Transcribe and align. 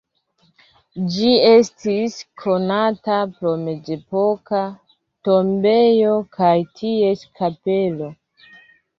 Ĝi 1.15 1.31
estis 1.47 2.15
konata 2.43 3.17
pro 3.35 3.51
mezepoka 3.65 4.61
tombejo 5.27 6.15
kaj 6.39 6.55
ties 6.81 7.23
kapelo. 7.41 8.09